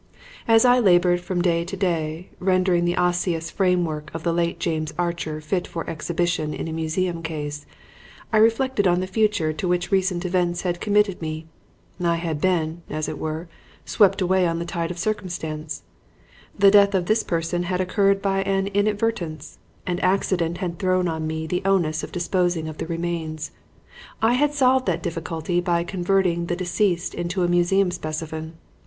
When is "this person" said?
17.05-17.61